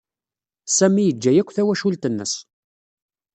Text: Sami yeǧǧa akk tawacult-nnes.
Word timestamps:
Sami 0.77 1.03
yeǧǧa 1.05 1.31
akk 1.39 1.49
tawacult-nnes. 1.55 2.33